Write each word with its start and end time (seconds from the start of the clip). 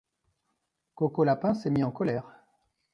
Coco 0.95 1.23
Lapin 1.23 1.53
s'est 1.53 1.69
mis 1.69 1.83
en 1.83 1.91
colère. 1.91 2.25